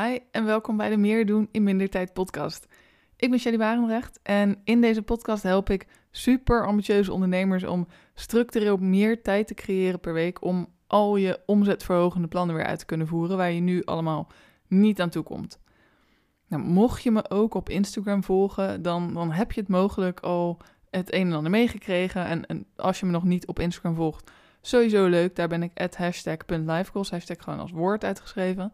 [0.00, 2.66] Hi en welkom bij de Meer doen in minder tijd podcast.
[3.16, 8.76] Ik ben Shelly Barendrecht en in deze podcast help ik super ambitieuze ondernemers om structureel
[8.76, 13.06] meer tijd te creëren per week om al je omzetverhogende plannen weer uit te kunnen
[13.06, 14.28] voeren waar je nu allemaal
[14.68, 15.58] niet aan toe komt.
[16.46, 20.60] Nou, mocht je me ook op Instagram volgen, dan, dan heb je het mogelijk al
[20.90, 22.24] het een en ander meegekregen.
[22.24, 24.30] En, en als je me nog niet op Instagram volgt,
[24.60, 25.36] sowieso leuk.
[25.36, 28.72] Daar ben ik hashtag.lifegoals, hashtag gewoon als woord uitgeschreven.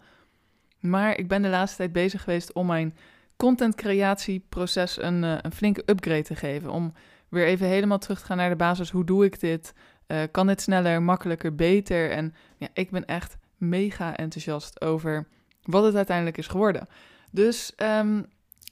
[0.90, 2.96] Maar ik ben de laatste tijd bezig geweest om mijn
[3.36, 6.70] content creatieproces een, uh, een flinke upgrade te geven.
[6.70, 6.92] Om
[7.28, 8.90] weer even helemaal terug te gaan naar de basis.
[8.90, 9.74] Hoe doe ik dit?
[10.06, 12.10] Uh, kan dit sneller, makkelijker, beter?
[12.10, 15.26] En ja, ik ben echt mega enthousiast over
[15.62, 16.88] wat het uiteindelijk is geworden.
[17.30, 18.26] Dus um,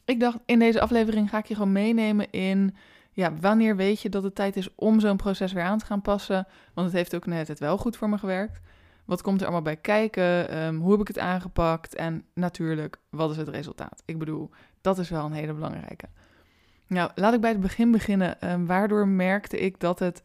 [0.05, 2.77] ik dacht, in deze aflevering ga ik je gewoon meenemen in
[3.13, 6.03] ja, wanneer weet je dat het tijd is om zo'n proces weer aan te gaan
[6.03, 6.47] passen?
[6.75, 8.61] Want het heeft ook net het wel goed voor me gewerkt.
[9.05, 10.59] Wat komt er allemaal bij kijken?
[10.65, 11.95] Um, hoe heb ik het aangepakt?
[11.95, 14.03] En natuurlijk, wat is het resultaat?
[14.05, 16.09] Ik bedoel, dat is wel een hele belangrijke.
[16.87, 18.51] Nou, laat ik bij het begin beginnen.
[18.51, 20.23] Um, waardoor merkte ik dat het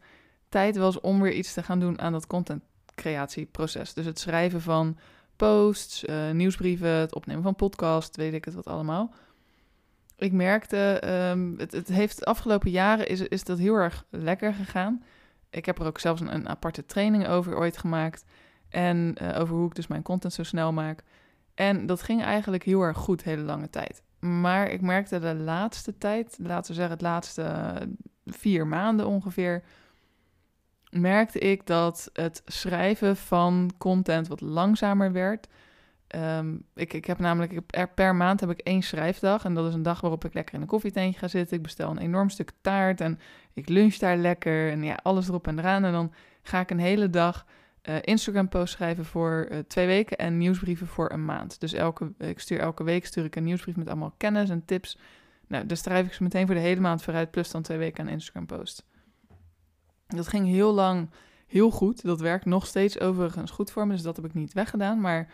[0.48, 3.94] tijd was om weer iets te gaan doen aan dat contentcreatieproces.
[3.94, 4.98] Dus het schrijven van
[5.36, 9.14] posts, uh, nieuwsbrieven, het opnemen van podcast, weet ik het wat allemaal
[10.20, 14.54] ik merkte, um, het, het, heeft de afgelopen jaren is, is dat heel erg lekker
[14.54, 15.02] gegaan.
[15.50, 18.24] Ik heb er ook zelfs een, een aparte training over ooit gemaakt.
[18.70, 21.02] En uh, over hoe ik dus mijn content zo snel maak.
[21.54, 24.02] En dat ging eigenlijk heel erg goed, hele lange tijd.
[24.18, 27.74] Maar ik merkte de laatste tijd, laten we zeggen het laatste
[28.26, 29.62] vier maanden ongeveer,
[30.90, 35.48] merkte ik dat het schrijven van content wat langzamer werd.
[36.16, 37.60] Um, ik, ik heb namelijk
[37.94, 39.44] per maand heb ik één schrijfdag.
[39.44, 41.56] En dat is een dag waarop ik lekker in een koffietentje ga zitten.
[41.56, 43.18] Ik bestel een enorm stuk taart en
[43.52, 44.70] ik lunch daar lekker.
[44.70, 45.84] En ja, alles erop en eraan.
[45.84, 46.12] En dan
[46.42, 47.46] ga ik een hele dag
[47.88, 51.60] uh, Instagram-post schrijven voor uh, twee weken en nieuwsbrieven voor een maand.
[51.60, 54.98] Dus elke, ik stuur elke week stuur ik een nieuwsbrief met allemaal kennis en tips.
[55.46, 58.04] Nou, dus schrijf ik ze meteen voor de hele maand vooruit, plus dan twee weken
[58.04, 58.84] aan Instagram-post.
[60.06, 61.10] Dat ging heel lang
[61.46, 62.02] heel goed.
[62.02, 65.00] Dat werkt nog steeds overigens goed voor me, dus dat heb ik niet weggedaan.
[65.00, 65.28] Maar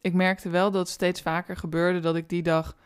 [0.00, 2.76] ik merkte wel dat het steeds vaker gebeurde dat ik die dag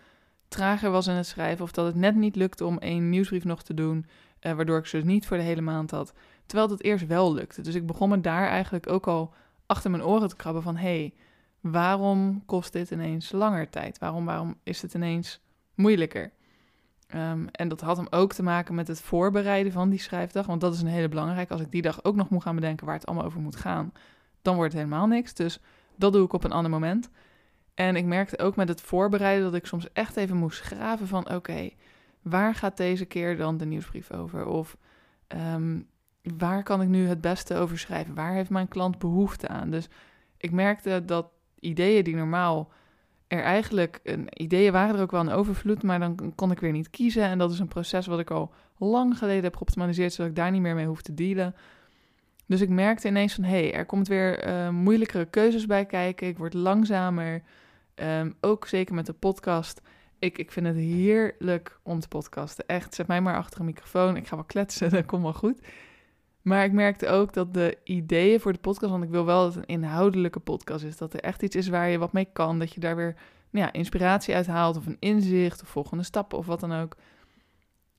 [0.48, 1.64] trager was in het schrijven.
[1.64, 4.06] Of dat het net niet lukte om één nieuwsbrief nog te doen.
[4.40, 6.12] Uh, waardoor ik ze niet voor de hele maand had.
[6.52, 7.62] Terwijl het eerst wel lukte.
[7.62, 9.34] Dus ik begon me daar eigenlijk ook al
[9.66, 10.76] achter mijn oren te krabben van...
[10.76, 11.14] hé, hey,
[11.60, 13.98] waarom kost dit ineens langer tijd?
[13.98, 15.40] Waarom, waarom is het ineens
[15.74, 16.32] moeilijker?
[17.14, 20.46] Um, en dat had hem ook te maken met het voorbereiden van die schrijfdag.
[20.46, 21.52] Want dat is een hele belangrijke.
[21.52, 23.92] Als ik die dag ook nog moet gaan bedenken waar het allemaal over moet gaan...
[24.42, 25.34] dan wordt het helemaal niks.
[25.34, 25.60] Dus
[25.96, 27.10] dat doe ik op een ander moment.
[27.74, 31.30] En ik merkte ook met het voorbereiden dat ik soms echt even moest graven van
[31.30, 31.70] oké,
[32.22, 34.46] waar gaat deze keer dan de nieuwsbrief over?
[34.46, 34.76] Of
[35.28, 35.90] um,
[36.22, 38.14] waar kan ik nu het beste over schrijven?
[38.14, 39.70] Waar heeft mijn klant behoefte aan?
[39.70, 39.88] Dus
[40.36, 41.26] ik merkte dat
[41.60, 42.72] ideeën die normaal
[43.26, 46.90] er eigenlijk, ideeën waren er ook wel een overvloed, maar dan kon ik weer niet
[46.90, 47.22] kiezen.
[47.22, 50.50] En dat is een proces wat ik al lang geleden heb geoptimaliseerd, zodat ik daar
[50.50, 51.54] niet meer mee hoef te dealen.
[52.46, 56.26] Dus ik merkte ineens van, hé, hey, er komt weer uh, moeilijkere keuzes bij kijken.
[56.26, 57.42] Ik word langzamer.
[57.94, 59.80] Um, ook zeker met de podcast.
[60.18, 62.66] Ik, ik vind het heerlijk om te podcasten.
[62.66, 64.16] Echt, zet mij maar achter een microfoon.
[64.16, 65.60] Ik ga wel kletsen, dat komt wel goed.
[66.42, 69.54] Maar ik merkte ook dat de ideeën voor de podcast, want ik wil wel dat
[69.54, 70.96] het een inhoudelijke podcast is.
[70.96, 72.58] Dat er echt iets is waar je wat mee kan.
[72.58, 73.14] Dat je daar weer
[73.50, 76.96] nou ja, inspiratie uit haalt of een inzicht of volgende stappen of wat dan ook.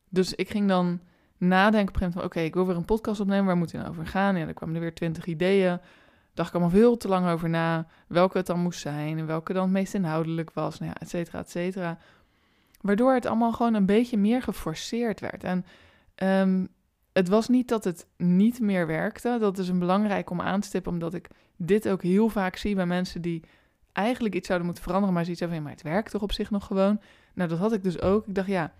[0.09, 0.99] Dus ik ging dan
[1.37, 2.23] nadenken op een van...
[2.23, 4.37] oké, ik wil weer een podcast opnemen, waar moet hij nou over gaan?
[4.37, 5.79] Ja, dan kwamen er weer twintig ideeën.
[6.33, 9.17] Dacht ik allemaal veel te lang over na, welke het dan moest zijn...
[9.17, 11.97] en welke dan het meest inhoudelijk was, nou ja, et cetera, et cetera.
[12.81, 15.43] Waardoor het allemaal gewoon een beetje meer geforceerd werd.
[15.43, 15.65] En
[16.15, 16.67] um,
[17.13, 19.37] het was niet dat het niet meer werkte.
[19.39, 22.75] Dat is een belangrijk om aan te stippen, omdat ik dit ook heel vaak zie
[22.75, 23.43] bij mensen die
[23.91, 26.31] eigenlijk iets zouden moeten veranderen, maar zoiets hebben van, ja, maar het werkt toch op
[26.31, 27.01] zich nog gewoon?
[27.33, 28.27] Nou, dat had ik dus ook.
[28.27, 28.73] Ik dacht, ja,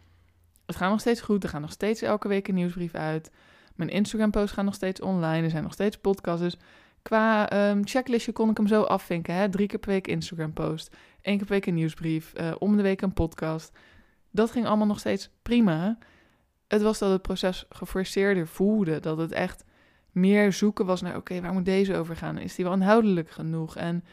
[0.65, 1.43] het gaat nog steeds goed.
[1.43, 3.31] Er gaan nog steeds elke week een nieuwsbrief uit.
[3.75, 5.43] Mijn Instagram-posts gaan nog steeds online.
[5.43, 6.41] Er zijn nog steeds podcasts.
[6.41, 6.57] Dus
[7.01, 9.33] qua um, checklistje kon ik hem zo afvinken.
[9.33, 9.49] Hè?
[9.49, 10.95] Drie keer per week Instagram-post.
[11.21, 12.33] één keer per week een nieuwsbrief.
[12.39, 13.77] Uh, om de week een podcast.
[14.31, 15.97] Dat ging allemaal nog steeds prima.
[16.73, 18.99] Het was dat het proces geforceerder voelde.
[18.99, 19.65] Dat het echt
[20.11, 21.15] meer zoeken was naar...
[21.15, 22.37] oké, waar moet deze over gaan?
[22.37, 23.75] Is die wel inhoudelijk genoeg?
[23.75, 24.03] En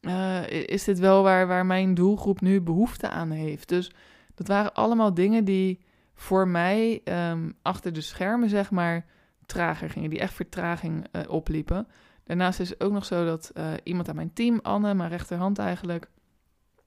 [0.00, 3.68] uh, is dit wel waar, waar mijn doelgroep nu behoefte aan heeft?
[3.68, 3.92] Dus
[4.34, 5.84] dat waren allemaal dingen die
[6.14, 9.06] voor mij um, achter de schermen, zeg maar,
[9.46, 10.10] trager gingen.
[10.10, 11.86] Die echt vertraging uh, opliepen.
[12.24, 15.58] Daarnaast is het ook nog zo dat uh, iemand aan mijn team, Anne, mijn rechterhand
[15.58, 16.08] eigenlijk,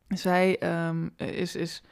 [0.07, 1.83] zij um, is, is,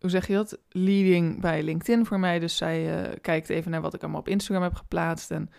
[0.00, 2.38] hoe zeg je dat, leading bij LinkedIn voor mij.
[2.38, 5.50] Dus zij uh, kijkt even naar wat ik allemaal op Instagram heb geplaatst en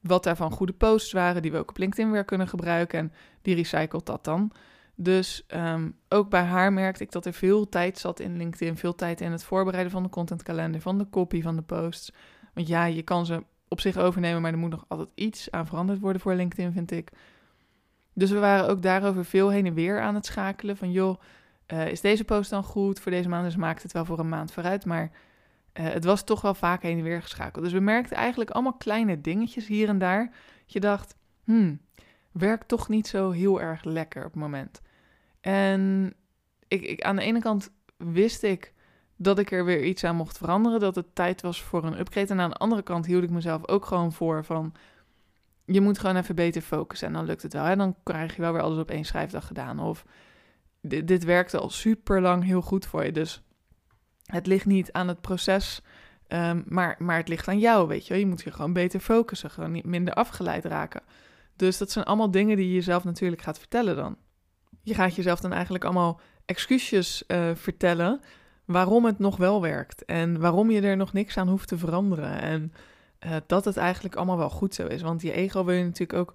[0.00, 2.98] wat daarvan goede posts waren die we ook op LinkedIn weer kunnen gebruiken.
[2.98, 3.12] En
[3.42, 4.52] die recycelt dat dan.
[4.94, 8.76] Dus ehm, ook bij haar merkte ik dat er veel tijd zat in LinkedIn.
[8.76, 12.12] Veel tijd in het voorbereiden van de contentkalender, van de copy van de posts.
[12.54, 15.66] Want ja, je kan ze op zich overnemen, maar er moet nog altijd iets aan
[15.66, 17.10] veranderd worden voor LinkedIn, vind ik.
[18.14, 20.76] Dus we waren ook daarover veel heen en weer aan het schakelen.
[20.76, 21.20] Van joh,
[21.66, 23.44] uh, is deze post dan goed voor deze maand?
[23.44, 24.84] Dus maakt het wel voor een maand vooruit.
[24.84, 25.10] Maar
[25.80, 27.64] uh, het was toch wel vaak heen en weer geschakeld.
[27.64, 30.32] Dus we merkten eigenlijk allemaal kleine dingetjes hier en daar.
[30.66, 31.80] Je dacht, hmm,
[32.32, 34.80] werkt toch niet zo heel erg lekker op het moment.
[35.40, 36.12] En
[36.68, 38.72] ik, ik, aan de ene kant wist ik
[39.16, 40.80] dat ik er weer iets aan mocht veranderen.
[40.80, 42.28] Dat het tijd was voor een upgrade.
[42.28, 44.74] En aan de andere kant hield ik mezelf ook gewoon voor van...
[45.64, 47.64] Je moet gewoon even beter focussen en dan lukt het wel.
[47.64, 49.80] En dan krijg je wel weer alles op één schrijfdag gedaan.
[49.80, 50.04] Of
[50.82, 53.12] dit, dit werkte al super lang heel goed voor je.
[53.12, 53.42] Dus
[54.24, 55.82] het ligt niet aan het proces,
[56.28, 59.50] um, maar, maar het ligt aan jou, weet je Je moet je gewoon beter focussen,
[59.50, 61.02] gewoon niet minder afgeleid raken.
[61.56, 64.16] Dus dat zijn allemaal dingen die je jezelf natuurlijk gaat vertellen dan.
[64.82, 68.20] Je gaat jezelf dan eigenlijk allemaal excuusjes uh, vertellen
[68.64, 70.04] waarom het nog wel werkt.
[70.04, 72.40] En waarom je er nog niks aan hoeft te veranderen.
[72.40, 72.72] En
[73.26, 75.02] uh, dat het eigenlijk allemaal wel goed zo is.
[75.02, 76.34] Want je ego wil je natuurlijk ook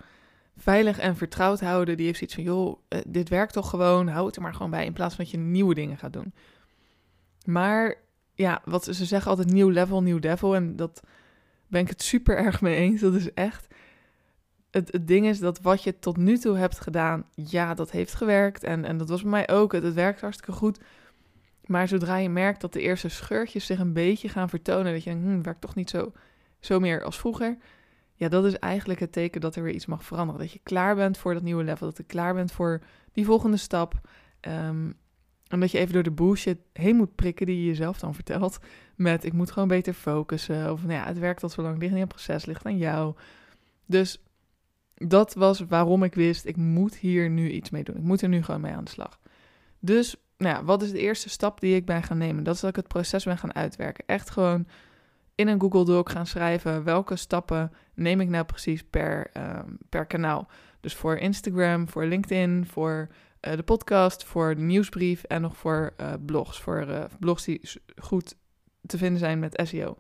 [0.58, 1.98] veilig en vertrouwd houden.
[1.98, 4.72] Die heeft zoiets van, joh, uh, dit werkt toch gewoon, hou het er maar gewoon
[4.72, 4.86] bij.
[4.86, 6.34] In plaats van dat je nieuwe dingen gaat doen.
[7.46, 7.96] Maar
[8.34, 10.56] ja, wat ze zeggen altijd nieuw level, nieuw devil.
[10.56, 11.02] En dat
[11.68, 13.02] ben ik het super erg mee eens.
[13.02, 13.68] Dat is echt.
[14.72, 18.14] Het, het ding is dat wat je tot nu toe hebt gedaan, ja, dat heeft
[18.14, 18.64] gewerkt.
[18.64, 19.72] En, en dat was bij mij ook.
[19.72, 20.80] Het, werkt hartstikke goed.
[21.66, 25.10] Maar zodra je merkt dat de eerste scheurtjes zich een beetje gaan vertonen, dat je
[25.10, 26.12] denkt, hm, werkt toch niet zo,
[26.60, 27.58] zo meer als vroeger.
[28.20, 30.42] Ja, dat is eigenlijk het teken dat er weer iets mag veranderen.
[30.42, 31.88] Dat je klaar bent voor dat nieuwe level.
[31.88, 32.82] Dat je klaar bent voor
[33.12, 34.02] die volgende stap.
[34.42, 34.98] Um,
[35.50, 38.60] omdat je even door de bullshit heen moet prikken die je jezelf dan vertelt.
[38.96, 40.72] Met ik moet gewoon beter focussen.
[40.72, 43.16] Of nou ja, het werkt al zo lang, ligt aan het proces, ligt aan jou.
[43.86, 44.22] Dus
[44.94, 47.98] dat was waarom ik wist, ik moet hier nu iets mee doen.
[47.98, 49.20] Ik moet er nu gewoon mee aan de slag.
[49.80, 52.44] Dus nou ja, wat is de eerste stap die ik ben gaan nemen?
[52.44, 54.04] Dat is dat ik het proces ben gaan uitwerken.
[54.08, 54.68] Echt gewoon
[55.38, 56.84] in een Google Doc gaan schrijven.
[56.84, 60.48] Welke stappen neem ik nou precies per, um, per kanaal?
[60.80, 63.08] Dus voor Instagram, voor LinkedIn, voor
[63.42, 66.60] uh, de podcast, voor de nieuwsbrief en nog voor uh, blogs.
[66.60, 67.62] Voor uh, blogs die
[67.98, 68.36] goed
[68.86, 69.98] te vinden zijn met SEO.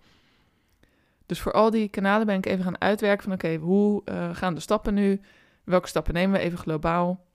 [1.25, 4.01] Dus voor al die kanalen ben ik even gaan uitwerken van oké, hoe
[4.33, 5.21] gaan de stappen nu?
[5.63, 7.25] Welke stappen nemen we even globaal?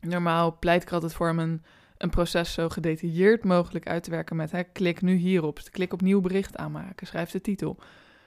[0.00, 1.62] Normaal pleit ik altijd voor een,
[2.02, 6.00] een proces zo gedetailleerd mogelijk uit te werken met hè, klik nu hierop, klik op
[6.00, 7.78] nieuw bericht aanmaken, schrijf de titel.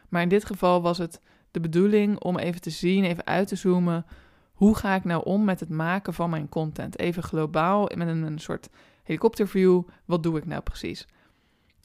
[0.09, 3.55] Maar in dit geval was het de bedoeling om even te zien, even uit te
[3.55, 4.05] zoomen
[4.55, 6.99] hoe ga ik nou om met het maken van mijn content?
[6.99, 8.69] Even globaal, met een, een soort
[9.03, 11.07] helikopterview, wat doe ik nou precies?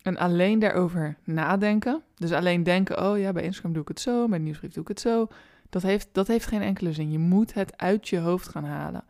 [0.02, 4.28] En alleen daarover nadenken, dus alleen denken, oh ja, bij Instagram doe ik het zo,
[4.28, 5.28] bij nieuwsbrief doe ik het zo,
[5.68, 7.10] dat heeft, dat heeft geen enkele zin.
[7.10, 9.04] Je moet het uit je hoofd gaan halen.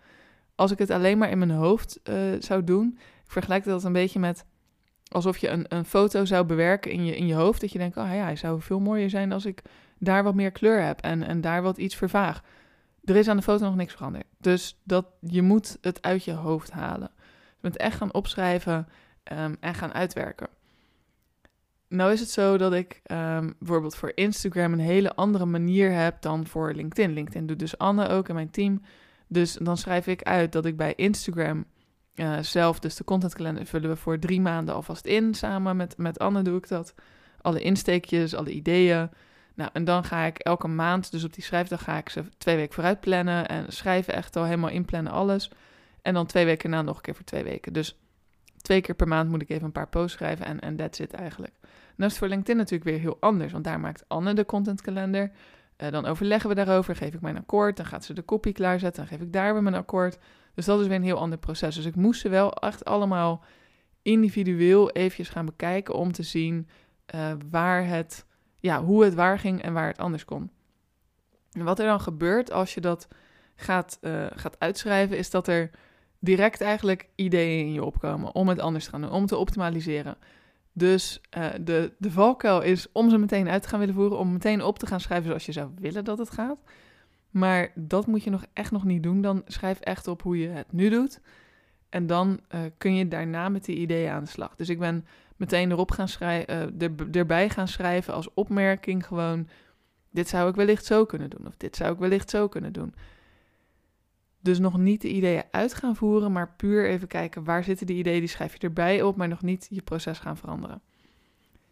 [0.61, 3.93] Als ik het alleen maar in mijn hoofd uh, zou doen, ik vergelijk dat een
[3.93, 4.45] beetje met
[5.09, 7.97] alsof je een, een foto zou bewerken in je, in je hoofd, dat je denkt,
[7.97, 9.63] oh ja, hij zou veel mooier zijn als ik
[9.99, 12.43] daar wat meer kleur heb en, en daar wat iets vervaag
[13.05, 14.25] er is aan de foto nog niks veranderd.
[14.39, 17.11] Dus dat, je moet het uit je hoofd halen.
[17.51, 18.89] Je moet echt gaan opschrijven
[19.33, 20.49] um, en gaan uitwerken.
[21.89, 26.23] Nou is het zo dat ik um, bijvoorbeeld voor Instagram een hele andere manier heb
[26.23, 27.13] dan voor LinkedIn.
[27.13, 28.83] LinkedIn doet dus Anne ook in mijn team.
[29.33, 31.65] Dus dan schrijf ik uit dat ik bij Instagram
[32.15, 35.35] uh, zelf, dus de contentkalender vullen we voor drie maanden alvast in.
[35.35, 36.95] Samen met, met Anne doe ik dat.
[37.41, 39.11] Alle insteekjes, alle ideeën.
[39.55, 42.57] Nou, en dan ga ik elke maand, dus op die schrijfdag ga ik ze twee
[42.57, 45.51] weken vooruit plannen en schrijven echt al helemaal inplannen alles.
[46.03, 47.73] En dan twee weken na nog een keer voor twee weken.
[47.73, 47.99] Dus
[48.57, 51.13] twee keer per maand moet ik even een paar posts schrijven en, en that's it
[51.13, 51.55] eigenlijk.
[51.63, 55.31] En dat is voor LinkedIn natuurlijk weer heel anders, want daar maakt Anne de contentkalender.
[55.83, 59.07] Uh, dan overleggen we daarover, geef ik mijn akkoord, dan gaat ze de kopie klaarzetten,
[59.07, 60.19] dan geef ik daar weer mijn akkoord.
[60.55, 61.75] Dus dat is weer een heel ander proces.
[61.75, 63.45] Dus ik moest ze wel echt allemaal
[64.03, 66.69] individueel eventjes gaan bekijken om te zien
[67.15, 68.27] uh, waar het
[68.61, 70.51] ja, hoe het waar ging en waar het anders kon.
[71.53, 73.09] En wat er dan gebeurt als je dat
[73.57, 75.71] gaat, uh, gaat uitschrijven, is dat er
[76.19, 80.17] direct eigenlijk ideeën in je opkomen om het anders te gaan doen, om te optimaliseren.
[80.73, 84.33] Dus uh, de, de valkuil is om ze meteen uit te gaan willen voeren, om
[84.33, 86.59] meteen op te gaan schrijven zoals je zou willen dat het gaat.
[87.31, 89.21] Maar dat moet je nog echt nog niet doen.
[89.21, 91.21] Dan schrijf echt op hoe je het nu doet.
[91.89, 94.57] En dan uh, kun je daarna met die ideeën aan de slag.
[94.57, 99.49] Dus ik ben meteen erop gaan schrijven, er, erbij gaan schrijven als opmerking gewoon,
[100.11, 102.95] dit zou ik wellicht zo kunnen doen of dit zou ik wellicht zo kunnen doen.
[104.41, 107.97] Dus nog niet de ideeën uit gaan voeren, maar puur even kijken waar zitten die
[107.97, 110.83] ideeën, die schrijf je erbij op, maar nog niet je proces gaan veranderen.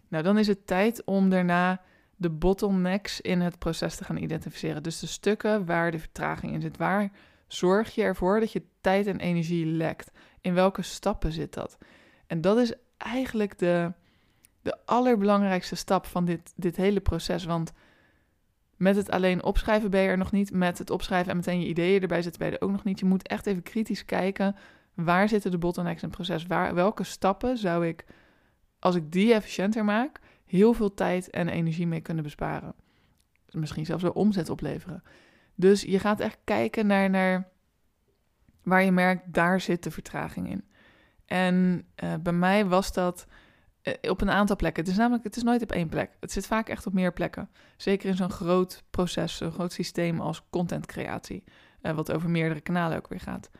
[0.08, 1.80] Nou, dan is het tijd om daarna
[2.16, 4.82] de bottlenecks in het proces te gaan identificeren.
[4.82, 6.76] Dus de stukken waar de vertraging in zit.
[6.76, 7.12] Waar
[7.46, 10.10] zorg je ervoor dat je tijd en energie lekt?
[10.40, 11.78] In welke stappen zit dat?
[12.26, 13.92] En dat is eigenlijk de,
[14.62, 17.44] de allerbelangrijkste stap van dit, dit hele proces.
[17.44, 17.72] Want
[18.78, 20.52] met het alleen opschrijven ben je er nog niet.
[20.52, 22.98] Met het opschrijven en meteen je ideeën erbij zitten ben je er ook nog niet.
[22.98, 24.56] Je moet echt even kritisch kijken.
[24.94, 26.46] Waar zitten de bottlenecks in het proces?
[26.46, 28.04] Waar, welke stappen zou ik,
[28.78, 32.74] als ik die efficiënter maak, heel veel tijd en energie mee kunnen besparen?
[33.50, 35.02] Misschien zelfs wel omzet opleveren.
[35.54, 37.48] Dus je gaat echt kijken naar, naar
[38.62, 40.64] waar je merkt, daar zit de vertraging in.
[41.26, 43.26] En uh, bij mij was dat
[44.08, 44.82] op een aantal plekken.
[44.82, 46.10] Het is namelijk, het is nooit op één plek.
[46.20, 47.50] Het zit vaak echt op meer plekken.
[47.76, 51.44] Zeker in zo'n groot proces, zo'n groot systeem als contentcreatie.
[51.82, 53.50] Uh, wat over meerdere kanalen ook weer gaat.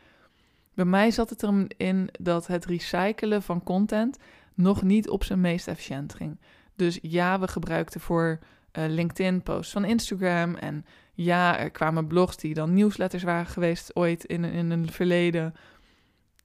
[0.73, 4.17] Bij mij zat het erin dat het recyclen van content
[4.53, 6.39] nog niet op zijn meest efficiënt ging.
[6.75, 8.39] Dus ja, we gebruikten voor
[8.71, 10.55] uh, LinkedIn-posts van Instagram.
[10.55, 15.53] En ja, er kwamen blogs die dan nieuwsletters waren geweest ooit in, in een verleden.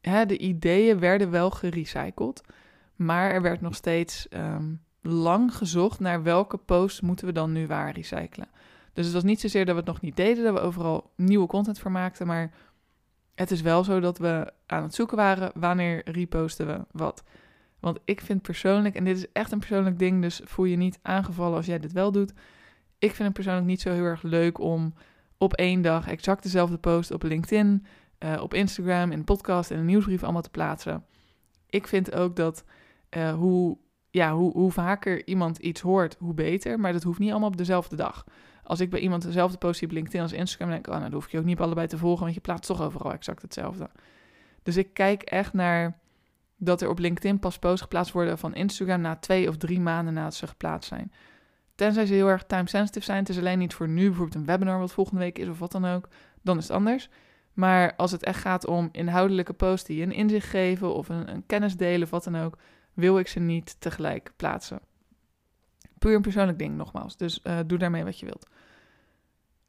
[0.01, 2.41] Hè, de ideeën werden wel gerecycled,
[2.97, 7.67] maar er werd nog steeds um, lang gezocht naar welke posts moeten we dan nu
[7.67, 8.49] waar recyclen.
[8.93, 11.47] Dus het was niet zozeer dat we het nog niet deden, dat we overal nieuwe
[11.47, 12.51] content voor maakten, maar
[13.35, 17.25] het is wel zo dat we aan het zoeken waren wanneer reposten we wat.
[17.81, 20.99] Want ik vind persoonlijk, en dit is echt een persoonlijk ding, dus voel je niet
[21.03, 22.33] aangevallen als jij dit wel doet.
[22.99, 24.95] Ik vind het persoonlijk niet zo heel erg leuk om
[25.39, 27.87] op één dag exact dezelfde post op LinkedIn,
[28.19, 31.05] uh, op Instagram, in een podcast en een nieuwsbrief allemaal te plaatsen.
[31.69, 32.65] Ik vind ook dat
[33.17, 33.79] uh, hoe,
[34.11, 36.81] ja, hoe, hoe vaker iemand iets hoort, hoe beter.
[36.81, 38.25] Maar dat hoeft niet allemaal op dezelfde dag.
[38.63, 41.11] Als ik bij iemand dezelfde post zie op LinkedIn als Instagram, denk ik, oh, nou,
[41.11, 43.91] dan hoef je ook niet allebei te volgen, want je plaatst toch overal exact hetzelfde.
[44.63, 45.99] Dus ik kijk echt naar
[46.57, 50.15] dat er op LinkedIn pas posts geplaatst worden van Instagram na twee of drie maanden
[50.15, 51.13] nadat ze geplaatst zijn.
[51.75, 53.19] Tenzij ze heel erg time-sensitive zijn.
[53.19, 55.73] Het is alleen niet voor nu, bijvoorbeeld een webinar wat volgende week is of wat
[55.73, 56.09] dan ook.
[56.43, 57.09] Dan is het anders.
[57.53, 61.47] Maar als het echt gaat om inhoudelijke posts die een inzicht geven of een, een
[61.47, 62.59] kennis delen of wat dan ook,
[62.95, 64.81] wil ik ze niet tegelijk plaatsen.
[65.99, 67.17] Puur een persoonlijk ding, nogmaals.
[67.17, 68.47] Dus uh, doe daarmee wat je wilt.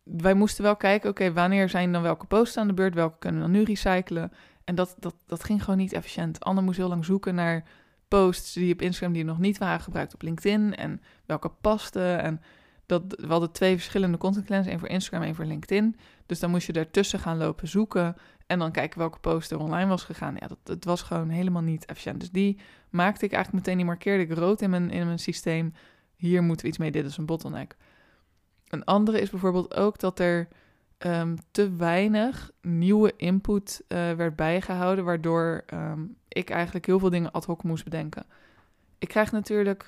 [0.04, 2.94] Wij moesten wel kijken, oké, wanneer zijn dan welke posts aan de beurt?
[2.94, 4.32] Welke kunnen we dan nu recyclen?
[4.64, 6.40] En dat, dat, dat ging gewoon niet efficiënt.
[6.40, 7.64] Anne moest heel lang zoeken naar
[8.08, 10.76] posts die op Instagram die nog niet waren gebruikt op LinkedIn.
[10.76, 12.22] En welke pasten.
[12.22, 12.42] En
[12.86, 14.68] dat, we hadden twee verschillende content plans.
[14.68, 15.96] één voor Instagram, één voor LinkedIn.
[16.26, 18.16] Dus dan moest je ertussen gaan lopen zoeken.
[18.48, 20.36] En dan kijken welke post er online was gegaan.
[20.40, 22.20] Ja, dat, dat was gewoon helemaal niet efficiënt.
[22.20, 22.60] Dus die
[22.90, 25.74] maakte ik eigenlijk meteen, die markeerde ik rood in mijn, in mijn systeem.
[26.16, 27.76] Hier moeten we iets mee, dit is een bottleneck.
[28.68, 30.48] Een andere is bijvoorbeeld ook dat er
[31.00, 37.32] um, te weinig nieuwe input uh, werd bijgehouden, waardoor um, ik eigenlijk heel veel dingen
[37.32, 38.26] ad hoc moest bedenken.
[38.98, 39.88] Ik krijg natuurlijk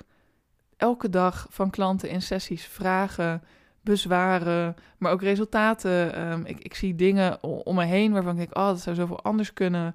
[0.76, 3.42] elke dag van klanten in sessies vragen,
[3.90, 6.30] bezwaren, maar ook resultaten.
[6.30, 9.22] Um, ik, ik, zie dingen om me heen waarvan ik denk, oh, dat zou zoveel
[9.22, 9.94] anders kunnen.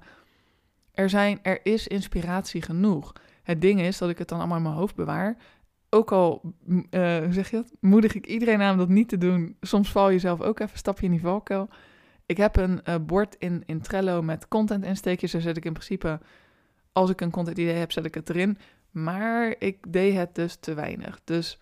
[0.92, 3.12] Er, zijn, er is inspiratie genoeg.
[3.42, 5.36] Het ding is dat ik het dan allemaal in mijn hoofd bewaar
[5.94, 7.72] ook al, uh, hoe zeg je dat?
[7.80, 9.56] Moedig ik iedereen aan om dat niet te doen.
[9.60, 11.68] Soms val je zelf ook even, stap je in die valkuil.
[12.26, 15.32] Ik heb een uh, bord in, in Trello met content insteekjes.
[15.32, 16.20] Daar zet ik in principe,
[16.92, 18.58] als ik een content idee heb, zet ik het erin.
[18.90, 21.20] Maar ik deed het dus te weinig.
[21.24, 21.58] Dus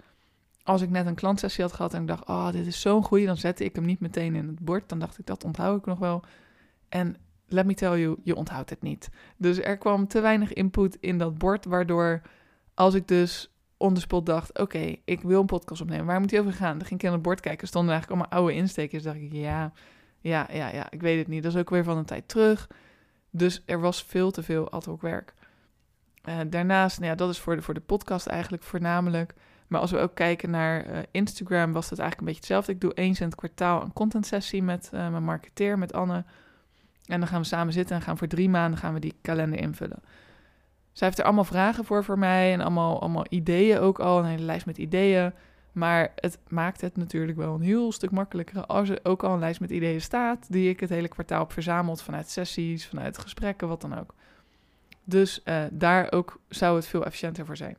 [0.63, 3.27] als ik net een klantsessie had gehad en ik dacht, oh, dit is zo'n goeie,
[3.27, 4.89] dan zette ik hem niet meteen in het bord.
[4.89, 6.23] Dan dacht ik, dat onthoud ik nog wel.
[6.89, 7.17] En
[7.47, 9.11] let me tell you, je onthoudt het niet.
[9.37, 12.23] Dus er kwam te weinig input in dat bord, waardoor
[12.75, 16.07] als ik dus on dacht, oké, ik wil een podcast opnemen.
[16.07, 16.79] Waar moet hij over gaan?
[16.79, 17.69] Dan ging ik aan het bord kijken.
[17.69, 19.03] Stonden eigenlijk allemaal oude instekers.
[19.03, 19.73] dacht ik, ja,
[20.21, 21.43] ja, ja, ja, ik weet het niet.
[21.43, 22.69] Dat is ook weer van een tijd terug.
[23.31, 25.35] Dus er was veel te veel ad hoc werk.
[26.29, 29.35] Uh, daarnaast, nou ja, dat is voor de, voor de podcast eigenlijk voornamelijk.
[29.73, 32.73] Maar als we ook kijken naar uh, Instagram, was dat eigenlijk een beetje hetzelfde.
[32.73, 36.25] Ik doe eens in het kwartaal een content sessie met uh, mijn marketeer, met Anne.
[37.07, 39.59] En dan gaan we samen zitten en gaan voor drie maanden gaan we die kalender
[39.59, 40.03] invullen.
[40.93, 44.25] Zij heeft er allemaal vragen voor voor mij en allemaal, allemaal ideeën ook al, een
[44.25, 45.33] hele lijst met ideeën.
[45.73, 49.39] Maar het maakt het natuurlijk wel een heel stuk makkelijker als er ook al een
[49.39, 53.69] lijst met ideeën staat, die ik het hele kwartaal heb verzameld vanuit sessies, vanuit gesprekken,
[53.69, 54.15] wat dan ook.
[55.05, 57.77] Dus uh, daar ook zou het veel efficiënter voor zijn.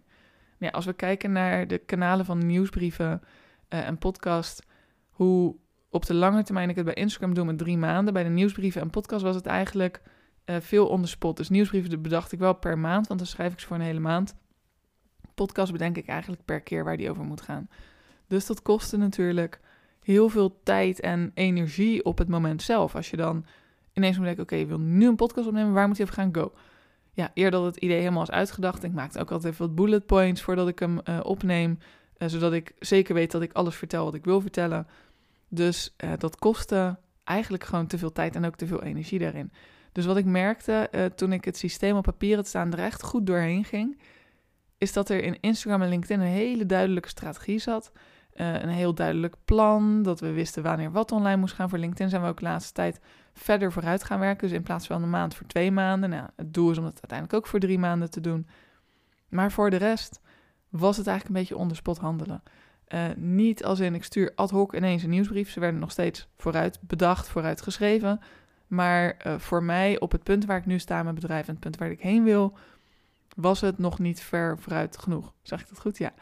[0.72, 3.22] Als we kijken naar de kanalen van nieuwsbrieven
[3.70, 4.66] uh, en podcast,
[5.10, 5.56] hoe
[5.90, 8.82] op de lange termijn ik het bij Instagram doe met drie maanden, bij de nieuwsbrieven
[8.82, 10.02] en podcast was het eigenlijk
[10.46, 11.38] uh, veel on the spot.
[11.38, 14.00] Dus nieuwsbrieven bedacht ik wel per maand, want dan schrijf ik ze voor een hele
[14.00, 14.36] maand.
[15.34, 17.70] Podcast bedenk ik eigenlijk per keer waar die over moet gaan.
[18.28, 19.60] Dus dat kostte natuurlijk
[20.00, 22.96] heel veel tijd en energie op het moment zelf.
[22.96, 23.46] Als je dan
[23.94, 26.16] ineens moet denken, oké, okay, je wil nu een podcast opnemen, waar moet je over
[26.16, 26.36] gaan?
[26.36, 26.54] Go.
[27.14, 28.84] Ja, eerder dat het idee helemaal is uitgedacht.
[28.84, 31.80] Ik maakte ook altijd even wat bullet points voordat ik hem uh, opneem.
[32.18, 34.88] Uh, zodat ik zeker weet dat ik alles vertel wat ik wil vertellen.
[35.48, 39.52] Dus uh, dat kostte eigenlijk gewoon te veel tijd en ook te veel energie daarin.
[39.92, 43.28] Dus wat ik merkte toen ik het systeem op papier het staan er echt goed
[43.28, 44.00] doorheen ging,
[44.78, 47.92] is dat er in Instagram en LinkedIn een hele duidelijke strategie zat.
[48.36, 51.70] Uh, een heel duidelijk plan, dat we wisten wanneer wat online moest gaan.
[51.70, 53.00] Voor LinkedIn zijn we ook de laatste tijd
[53.34, 54.48] verder vooruit gaan werken.
[54.48, 56.10] Dus in plaats van een maand voor twee maanden.
[56.10, 58.48] Nou, het doel is om het uiteindelijk ook voor drie maanden te doen.
[59.30, 60.22] Maar voor de rest
[60.70, 62.44] was het eigenlijk een beetje onderspot handelen.
[62.88, 65.50] Uh, niet als in ik stuur ad hoc ineens een nieuwsbrief.
[65.50, 68.20] Ze werden nog steeds vooruit bedacht, vooruit geschreven.
[68.68, 71.60] Maar uh, voor mij op het punt waar ik nu sta mijn bedrijf en het
[71.60, 72.58] punt waar ik heen wil,
[73.36, 75.34] was het nog niet ver vooruit genoeg.
[75.42, 75.98] Zeg ik dat goed?
[75.98, 76.14] Ja.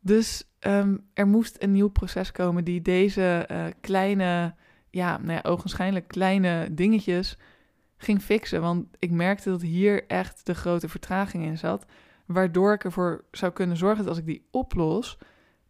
[0.00, 4.54] Dus um, er moest een nieuw proces komen die deze uh, kleine,
[4.90, 7.36] ja, nou ja, ogenschijnlijk kleine dingetjes
[7.96, 8.60] ging fixen.
[8.60, 11.86] Want ik merkte dat hier echt de grote vertraging in zat.
[12.26, 15.18] Waardoor ik ervoor zou kunnen zorgen dat als ik die oplos,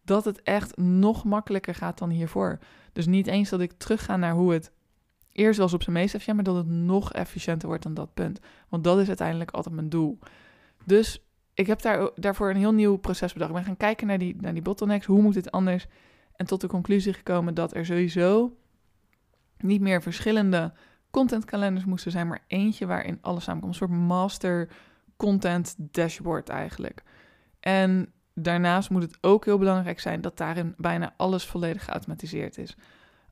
[0.03, 2.59] dat het echt nog makkelijker gaat dan hiervoor.
[2.93, 4.71] Dus niet eens dat ik terugga naar hoe het
[5.31, 8.39] eerst was op zijn meest efficiënt, maar dat het nog efficiënter wordt dan dat punt.
[8.69, 10.19] Want dat is uiteindelijk altijd mijn doel.
[10.85, 11.24] Dus
[11.55, 13.49] ik heb daar, daarvoor een heel nieuw proces bedacht.
[13.49, 15.05] Ik ben gaan kijken naar die, naar die bottlenecks.
[15.05, 15.87] Hoe moet het anders?
[16.35, 18.57] En tot de conclusie gekomen dat er sowieso
[19.57, 20.73] niet meer verschillende
[21.11, 23.73] contentkalenders moesten zijn, maar eentje waarin alles samenkomt.
[23.73, 24.69] Een soort master
[25.17, 27.03] content dashboard eigenlijk.
[27.59, 32.75] En daarnaast moet het ook heel belangrijk zijn dat daarin bijna alles volledig geautomatiseerd is.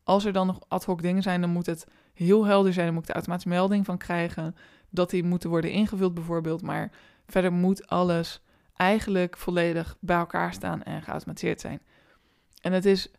[0.03, 2.85] Als er dan nog ad hoc dingen zijn, dan moet het heel helder zijn.
[2.85, 4.55] Dan moet ik de automatische melding van krijgen
[4.89, 6.61] dat die moeten worden ingevuld bijvoorbeeld.
[6.61, 6.91] Maar
[7.27, 8.41] verder moet alles
[8.75, 11.79] eigenlijk volledig bij elkaar staan en geautomatiseerd zijn.
[12.61, 13.11] En het is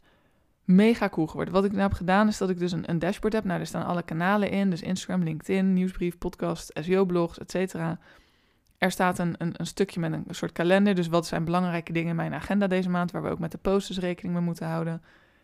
[0.64, 1.54] mega cool geworden.
[1.54, 3.44] Wat ik nu heb gedaan is dat ik dus een, een dashboard heb.
[3.44, 4.70] Nou, er staan alle kanalen in.
[4.70, 7.98] Dus Instagram, LinkedIn, nieuwsbrief, podcast, SEO-blogs, et cetera.
[8.78, 10.94] Er staat een, een, een, stukje met een, soort kalender.
[10.94, 13.10] Dus wat zijn belangrijke dingen in mijn agenda deze maand...
[13.10, 15.02] waar we ook met de posters rekening mee moeten houden.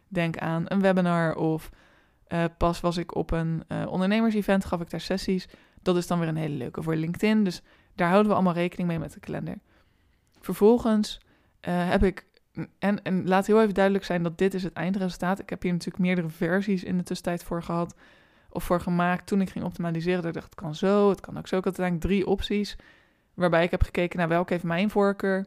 [0.09, 1.71] Denk aan een webinar of
[2.29, 5.49] uh, pas was ik op een uh, ondernemers-event, gaf ik daar sessies.
[5.83, 7.45] Dat is dan weer een hele leuke voor LinkedIn.
[7.45, 7.62] Dus
[7.94, 9.59] daar houden we allemaal rekening mee met de kalender.
[10.40, 11.21] Vervolgens
[11.69, 12.26] uh, heb ik,
[12.78, 15.38] en, en laat heel even duidelijk zijn dat dit is het eindresultaat.
[15.38, 17.95] Ik heb hier natuurlijk meerdere versies in de tussentijd voor gehad
[18.50, 19.26] of voor gemaakt.
[19.26, 21.58] Toen ik ging optimaliseren, dat ik dacht, het kan zo, het kan ook zo.
[21.58, 22.76] Ik had uiteindelijk drie opties,
[23.34, 25.47] waarbij ik heb gekeken naar welke heeft mijn voorkeur.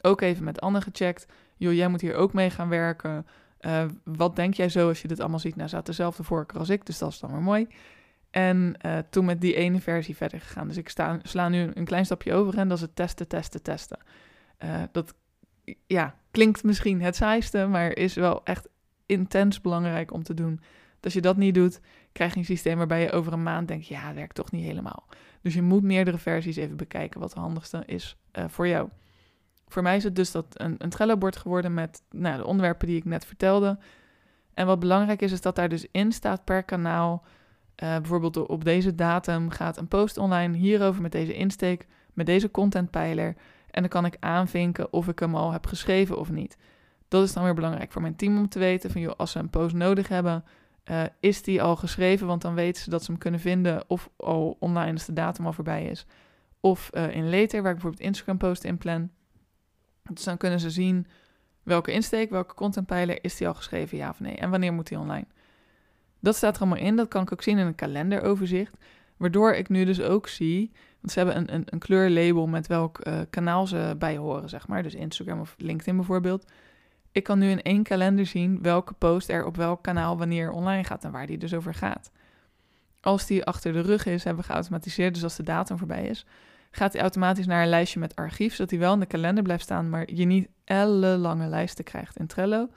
[0.00, 1.26] Ook even met Anne gecheckt.
[1.56, 3.26] Joh, jij moet hier ook mee gaan werken.
[3.60, 5.56] Uh, wat denk jij zo als je dit allemaal ziet?
[5.56, 7.68] Nou, ze had dezelfde voorkeur als ik, dus dat is dan weer mooi.
[8.34, 10.68] En uh, toen met die ene versie verder gegaan.
[10.68, 13.62] Dus ik sta, sla nu een klein stapje over en dat is het testen, testen,
[13.62, 13.98] testen.
[14.64, 15.14] Uh, dat
[15.86, 18.68] ja, klinkt misschien het saaiste, maar is wel echt
[19.06, 20.54] intens belangrijk om te doen.
[20.94, 21.80] Dat als je dat niet doet,
[22.12, 25.06] krijg je een systeem waarbij je over een maand denkt, ja, werkt toch niet helemaal.
[25.42, 28.88] Dus je moet meerdere versies even bekijken wat de handigste is uh, voor jou.
[29.68, 32.96] Voor mij is het dus dat een, een Trello-bord geworden met nou, de onderwerpen die
[32.96, 33.78] ik net vertelde.
[34.54, 37.24] En wat belangrijk is, is dat daar dus in staat per kanaal.
[37.82, 42.50] Uh, bijvoorbeeld op deze datum gaat een post online hierover met deze insteek, met deze
[42.50, 43.36] contentpijler.
[43.70, 46.56] En dan kan ik aanvinken of ik hem al heb geschreven of niet.
[47.08, 48.90] Dat is dan weer belangrijk voor mijn team om te weten.
[48.90, 50.44] Van joh, als ze een post nodig hebben,
[50.90, 52.26] uh, is die al geschreven?
[52.26, 55.46] Want dan weten ze dat ze hem kunnen vinden of al online als de datum
[55.46, 56.06] al voorbij is.
[56.60, 59.10] Of uh, in later, waar ik bijvoorbeeld Instagram post in plan.
[60.12, 61.06] Dus dan kunnen ze zien
[61.62, 64.36] welke insteek, welke contentpijler is die al geschreven, ja of nee.
[64.36, 65.26] En wanneer moet die online.
[66.24, 66.96] Dat staat er allemaal in.
[66.96, 68.76] Dat kan ik ook zien in een kalenderoverzicht.
[69.16, 73.06] Waardoor ik nu dus ook zie, want ze hebben een, een, een kleurlabel met welk
[73.06, 74.82] uh, kanaal ze bij horen, zeg maar.
[74.82, 76.50] Dus Instagram of LinkedIn bijvoorbeeld.
[77.12, 80.84] Ik kan nu in één kalender zien welke post er op welk kanaal wanneer online
[80.84, 82.10] gaat en waar die dus over gaat.
[83.00, 86.26] Als die achter de rug is, hebben we geautomatiseerd, dus als de datum voorbij is,
[86.70, 89.62] gaat hij automatisch naar een lijstje met archief, zodat hij wel in de kalender blijft
[89.62, 92.68] staan, maar je niet ellenlange lijsten krijgt in Trello.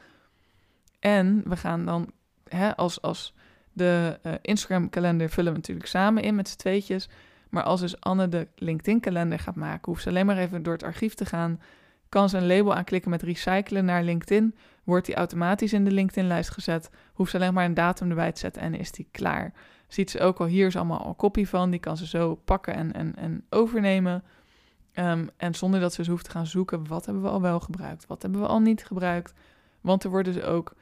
[0.99, 2.11] En we gaan dan,
[2.47, 3.33] hè, als, als
[3.77, 7.09] de uh, Instagram-kalender vullen we natuurlijk samen in met z'n tweetjes.
[7.49, 10.83] Maar als dus Anne de LinkedIn-kalender gaat maken, hoeft ze alleen maar even door het
[10.83, 11.61] archief te gaan.
[12.09, 16.49] Kan ze een label aanklikken met recyclen naar LinkedIn, wordt die automatisch in de LinkedIn-lijst
[16.49, 16.89] gezet.
[17.13, 19.53] Hoeft ze alleen maar een datum erbij te zetten en is die klaar
[19.87, 21.69] ziet ze ook al, hier is allemaal al kopie van.
[21.69, 24.23] Die kan ze zo pakken en, en, en overnemen.
[24.93, 27.59] Um, en zonder dat ze dus hoeft te gaan zoeken, wat hebben we al wel
[27.59, 28.07] gebruikt?
[28.07, 29.33] Wat hebben we al niet gebruikt?
[29.81, 30.73] Want er worden ze ook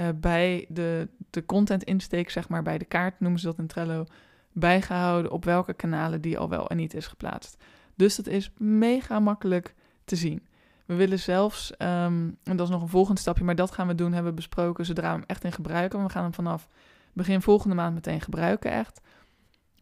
[0.00, 3.66] uh, bij de, de content insteek, zeg maar, bij de kaart noemen ze dat in
[3.66, 4.04] Trello,
[4.52, 7.56] bijgehouden op welke kanalen die al wel en niet is geplaatst.
[7.94, 10.46] Dus dat is mega makkelijk te zien.
[10.86, 13.94] We willen zelfs, um, en dat is nog een volgend stapje, maar dat gaan we
[13.94, 16.02] doen, hebben we besproken zodra we hem echt in gebruiken.
[16.02, 16.68] We gaan hem vanaf
[17.12, 19.00] begin volgende maand meteen gebruiken echt.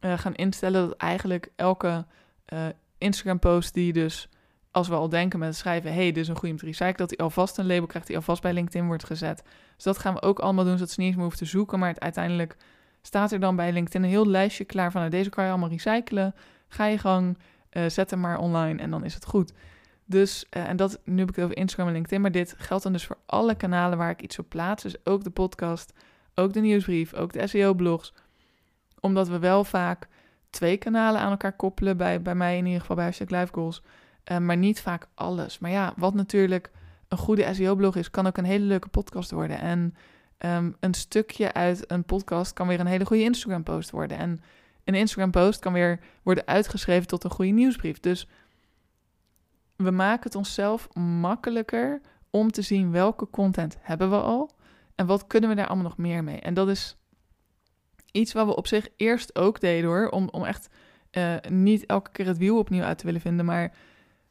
[0.01, 2.07] Uh, gaan instellen dat eigenlijk elke
[2.53, 2.67] uh,
[2.99, 4.29] Instagram post die dus
[4.79, 7.11] als we al denken met het schrijven, hey, is een goede om te recyclen, dat
[7.11, 9.43] hij alvast een label krijgt die alvast bij LinkedIn wordt gezet.
[9.75, 11.79] Dus dat gaan we ook allemaal doen, zodat ze niet eens meer hoeven te zoeken,
[11.79, 12.57] maar het uiteindelijk
[13.03, 15.69] staat er dan bij LinkedIn een heel lijstje klaar van, nou, deze kan je allemaal
[15.69, 16.35] recyclen,
[16.69, 17.39] ga je gang,
[17.73, 19.53] uh, zet hem maar online en dan is het goed.
[20.05, 22.83] Dus, uh, en dat, nu heb ik het over Instagram en LinkedIn, maar dit geldt
[22.83, 24.83] dan dus voor alle kanalen waar ik iets op plaats.
[24.83, 25.93] Dus ook de podcast,
[26.35, 28.15] ook de nieuwsbrief, ook de SEO-blogs.
[29.01, 30.09] Omdat we wel vaak
[30.51, 33.83] twee kanalen aan elkaar koppelen, bij, bij mij in ieder geval bij Hashtag Live Goals.
[34.31, 35.59] Uh, maar niet vaak alles.
[35.59, 36.71] Maar ja, wat natuurlijk
[37.09, 39.59] een goede SEO-blog is, kan ook een hele leuke podcast worden.
[39.59, 39.95] En
[40.39, 44.19] um, een stukje uit een podcast kan weer een hele goede Instagram-post worden.
[44.19, 44.41] En
[44.85, 48.01] een Instagram-post kan weer worden uitgeschreven tot een goede nieuwsbrief.
[48.01, 48.29] Dus
[49.77, 54.51] we maken het onszelf makkelijker om te zien welke content hebben we al
[54.95, 56.41] en wat kunnen we daar allemaal nog meer mee.
[56.41, 56.97] En dat is
[58.13, 60.69] iets wat we op zich eerst ook deden hoor, om, om echt
[61.13, 63.73] uh, niet elke keer het wiel opnieuw uit te willen vinden, maar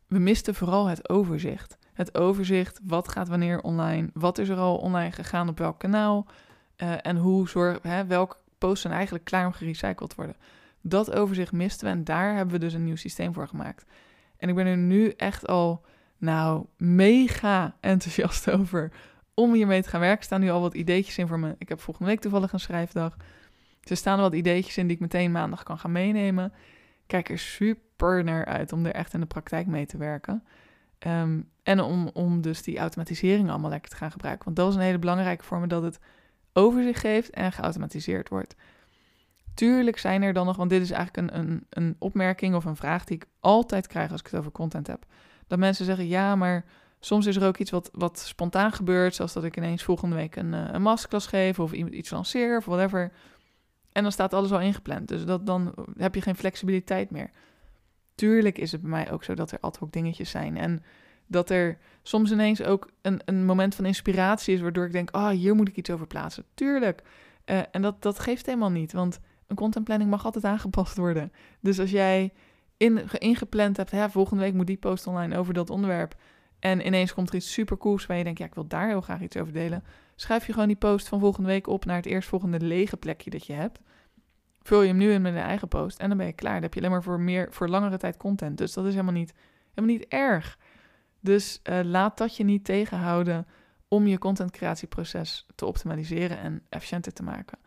[0.07, 1.77] we misten vooral het overzicht.
[1.93, 6.27] Het overzicht, wat gaat wanneer online, wat is er al online gegaan op welk kanaal
[6.77, 10.35] uh, en hoe zorg, hè, welk posts zijn eigenlijk klaar om gerecycled worden.
[10.81, 13.85] Dat overzicht misten we en daar hebben we dus een nieuw systeem voor gemaakt.
[14.37, 15.85] En ik ben er nu echt al,
[16.17, 18.91] nou, mega enthousiast over
[19.33, 20.19] om hiermee te gaan werken.
[20.19, 21.55] Er staan nu al wat ideetjes in voor me.
[21.57, 23.17] Ik heb volgende week toevallig een schrijfdag.
[23.83, 26.53] Er staan wat ideetjes in die ik meteen maandag kan gaan meenemen.
[27.05, 30.43] Kijk er super naar uit om er echt in de praktijk mee te werken.
[31.07, 34.45] Um, en om, om dus die automatisering allemaal lekker te gaan gebruiken.
[34.45, 35.99] Want dat is een hele belangrijke voor dat het
[36.53, 38.55] overzicht geeft en geautomatiseerd wordt.
[39.53, 42.75] Tuurlijk zijn er dan nog, want dit is eigenlijk een, een, een opmerking of een
[42.75, 45.05] vraag die ik altijd krijg als ik het over content heb.
[45.47, 46.65] Dat mensen zeggen, ja, maar
[46.99, 50.35] soms is er ook iets wat, wat spontaan gebeurt, zoals dat ik ineens volgende week
[50.35, 53.11] een, eh, een masterclass geef of iets lanceer of whatever.
[53.91, 57.29] En dan staat alles al ingepland, dus dat, dan heb je geen flexibiliteit meer.
[58.17, 60.83] Tuurlijk is het bij mij ook zo dat er ad hoc dingetjes zijn en
[61.27, 65.23] dat er soms ineens ook een, een moment van inspiratie is, waardoor ik denk, ah,
[65.23, 66.43] oh, hier moet ik iets over plaatsen.
[66.53, 67.01] Tuurlijk.
[67.45, 71.31] Uh, en dat, dat geeft helemaal niet, want een contentplanning mag altijd aangepast worden.
[71.59, 72.33] Dus als jij
[72.77, 76.15] in, ingepland hebt, hè, volgende week moet die post online over dat onderwerp.
[76.59, 79.01] En ineens komt er iets super cools waar je denkt, ja, ik wil daar heel
[79.01, 79.83] graag iets over delen.
[80.15, 83.45] Schrijf je gewoon die post van volgende week op naar het eerstvolgende lege plekje dat
[83.45, 83.79] je hebt.
[84.67, 86.53] Vul je hem nu in met een eigen post en dan ben je klaar.
[86.53, 88.57] Dan heb je alleen maar voor, meer, voor langere tijd content.
[88.57, 89.33] Dus dat is helemaal niet,
[89.73, 90.57] helemaal niet erg.
[91.19, 93.47] Dus uh, laat dat je niet tegenhouden
[93.87, 97.57] om je contentcreatieproces te optimaliseren en efficiënter te maken.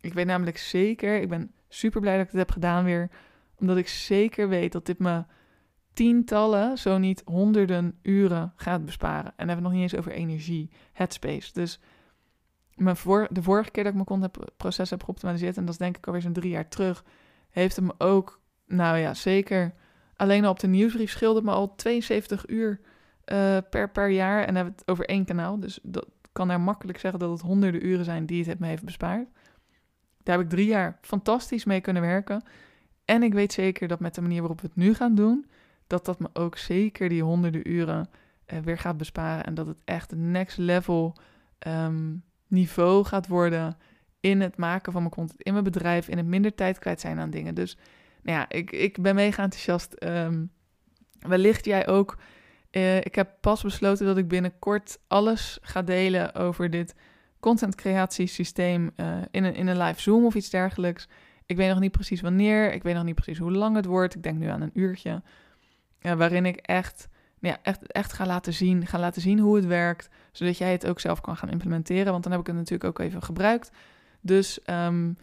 [0.00, 3.10] Ik weet namelijk zeker, ik ben super blij dat ik het heb gedaan weer,
[3.58, 5.24] omdat ik zeker weet dat dit me
[5.92, 9.26] tientallen, zo niet honderden uren gaat besparen.
[9.26, 11.52] En dan hebben we nog niet eens over energie, headspace.
[11.52, 11.80] Dus
[12.80, 15.96] mijn voor, de vorige keer dat ik mijn contentproces heb geoptimaliseerd, en dat is denk
[15.96, 17.04] ik alweer zo'n drie jaar terug,
[17.50, 19.74] heeft het me ook, nou ja, zeker
[20.20, 22.80] alleen al op de nieuwsbrief scheelde me al 72 uur
[23.32, 24.40] uh, per, per jaar.
[24.40, 25.60] En dan hebben we het over één kanaal.
[25.60, 28.84] Dus dat kan daar makkelijk zeggen dat het honderden uren zijn die het me heeft
[28.84, 29.28] bespaard.
[30.22, 32.42] Daar heb ik drie jaar fantastisch mee kunnen werken.
[33.04, 35.46] En ik weet zeker dat met de manier waarop we het nu gaan doen,
[35.86, 38.08] dat dat me ook zeker die honderden uren
[38.46, 39.44] uh, weer gaat besparen.
[39.44, 41.16] En dat het echt next level
[41.66, 43.76] um, niveau gaat worden
[44.20, 47.18] in het maken van mijn content, in mijn bedrijf, in het minder tijd kwijt zijn
[47.18, 47.54] aan dingen.
[47.54, 47.76] Dus
[48.22, 49.96] nou ja, ik, ik ben mega enthousiast.
[50.04, 50.50] Um,
[51.20, 52.18] wellicht jij ook.
[52.70, 56.94] Uh, ik heb pas besloten dat ik binnenkort alles ga delen over dit
[57.40, 61.08] content creatiesysteem uh, in, een, in een live Zoom of iets dergelijks.
[61.46, 64.14] Ik weet nog niet precies wanneer, ik weet nog niet precies hoe lang het wordt.
[64.14, 65.22] Ik denk nu aan een uurtje.
[66.00, 67.08] Uh, waarin ik echt,
[67.40, 70.08] ja, echt, echt ga laten zien, ga laten zien hoe het werkt.
[70.32, 72.12] Zodat jij het ook zelf kan gaan implementeren.
[72.12, 73.70] Want dan heb ik het natuurlijk ook even gebruikt.
[74.20, 75.16] Dus um,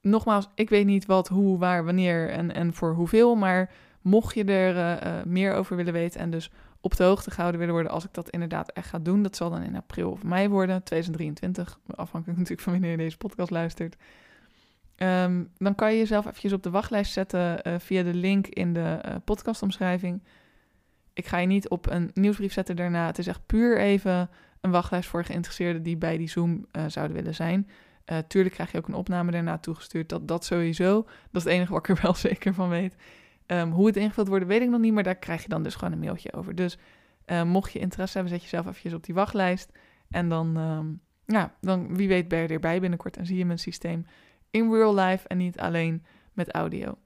[0.00, 3.34] nogmaals, ik weet niet wat, hoe, waar, wanneer en, en voor hoeveel.
[3.34, 3.70] Maar
[4.02, 6.50] mocht je er uh, uh, meer over willen weten en dus
[6.80, 9.22] op de hoogte gehouden willen worden als ik dat inderdaad echt ga doen.
[9.22, 11.78] Dat zal dan in april of mei worden, 2023.
[11.86, 13.96] Afhankelijk natuurlijk van wanneer je deze podcast luistert.
[14.96, 18.72] Um, dan kan je jezelf eventjes op de wachtlijst zetten uh, via de link in
[18.72, 20.22] de podcastomschrijving.
[21.14, 23.06] Ik ga je niet op een nieuwsbrief zetten daarna.
[23.06, 27.16] Het is echt puur even een wachtlijst voor geïnteresseerden die bij die Zoom uh, zouden
[27.16, 27.68] willen zijn.
[28.28, 30.08] tuurlijk krijg je ook een opname daarna toegestuurd.
[30.08, 31.02] Dat, dat sowieso.
[31.02, 32.96] Dat is het enige wat ik er wel zeker van weet.
[33.46, 35.74] Um, hoe het ingevuld wordt, weet ik nog niet, maar daar krijg je dan dus
[35.74, 36.54] gewoon een mailtje over.
[36.54, 36.78] Dus
[37.26, 39.72] uh, mocht je interesse hebben, zet jezelf eventjes op die wachtlijst.
[40.10, 43.58] En dan, um, ja, dan wie weet ben je erbij binnenkort en zie je mijn
[43.58, 44.06] systeem
[44.50, 46.98] in real life en niet alleen met audio.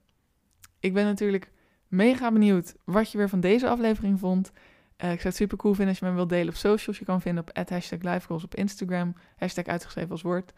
[0.79, 1.51] Ik ben natuurlijk
[1.89, 4.51] mega benieuwd wat je weer van deze aflevering vond.
[4.51, 6.99] Uh, ik zou het super cool vinden als je me wilt delen op socials.
[6.99, 10.53] Je kan vinden op hashtag livegoals op Instagram, hashtag uitgeschreven als woord.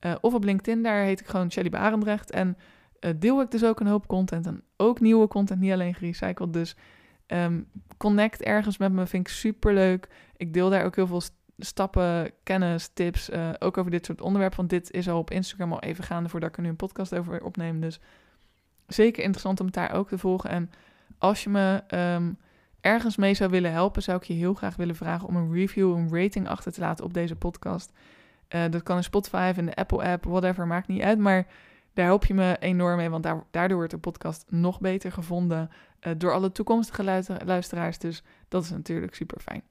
[0.00, 2.30] Uh, of op LinkedIn, daar heet ik gewoon Shelly Barendrecht.
[2.30, 2.56] En
[3.00, 6.52] uh, deel ik dus ook een hoop content en ook nieuwe content, niet alleen gerecycled.
[6.52, 6.76] Dus
[7.26, 7.62] Ehm,
[7.96, 10.08] connect ergens met me, vind ik super leuk.
[10.36, 11.22] Ik deel daar ook heel veel
[11.58, 14.56] stappen, kennis, tips, ook over dit soort onderwerpen.
[14.56, 17.14] Want dit is al op Instagram al even gaande voordat ik er nu een podcast
[17.14, 17.80] over opneem.
[17.80, 18.00] Dus
[18.86, 20.50] zeker interessant om het daar ook te volgen.
[20.50, 20.70] En
[21.18, 22.32] als je me ehm,
[22.80, 25.96] ergens mee zou willen helpen, zou ik je heel graag willen vragen om een review,
[25.96, 27.92] een rating achter te laten op deze podcast.
[28.54, 31.18] Uh, dat kan in Spotify in de Apple-app, whatever, maakt niet uit.
[31.18, 31.46] Maar
[31.94, 35.70] daar help je me enorm mee, want daardoor wordt de podcast nog beter gevonden
[36.00, 37.04] uh, door alle toekomstige
[37.44, 37.98] luisteraars.
[37.98, 39.62] Dus dat is natuurlijk super fijn.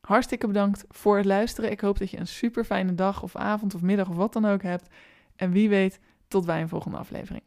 [0.00, 1.70] Hartstikke bedankt voor het luisteren.
[1.70, 4.46] Ik hoop dat je een super fijne dag of avond of middag of wat dan
[4.46, 4.88] ook hebt.
[5.36, 7.42] En wie weet, tot bij een volgende aflevering.